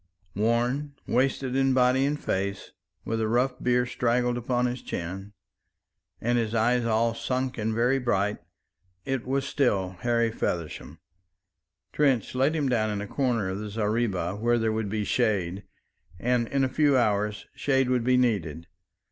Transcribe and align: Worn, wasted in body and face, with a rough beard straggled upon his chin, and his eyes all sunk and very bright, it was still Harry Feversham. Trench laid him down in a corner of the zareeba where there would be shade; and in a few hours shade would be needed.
Worn, 0.33 0.95
wasted 1.05 1.55
in 1.55 1.75
body 1.75 2.05
and 2.07 2.19
face, 2.19 2.71
with 3.05 3.21
a 3.21 3.27
rough 3.27 3.61
beard 3.61 3.87
straggled 3.87 4.35
upon 4.35 4.65
his 4.65 4.81
chin, 4.81 5.33
and 6.19 6.39
his 6.39 6.55
eyes 6.55 6.85
all 6.85 7.13
sunk 7.13 7.59
and 7.59 7.71
very 7.75 7.99
bright, 7.99 8.39
it 9.05 9.27
was 9.27 9.45
still 9.47 9.91
Harry 9.99 10.31
Feversham. 10.31 10.97
Trench 11.93 12.33
laid 12.33 12.55
him 12.55 12.67
down 12.67 12.89
in 12.89 12.99
a 12.99 13.05
corner 13.07 13.47
of 13.47 13.59
the 13.59 13.69
zareeba 13.69 14.37
where 14.37 14.57
there 14.57 14.71
would 14.73 14.89
be 14.89 15.03
shade; 15.03 15.65
and 16.17 16.47
in 16.47 16.63
a 16.63 16.67
few 16.67 16.97
hours 16.97 17.45
shade 17.53 17.87
would 17.87 18.03
be 18.03 18.17
needed. 18.17 18.65